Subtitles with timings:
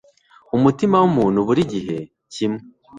[0.55, 1.97] Umutima wumuntu burigihe
[2.33, 2.61] kimwe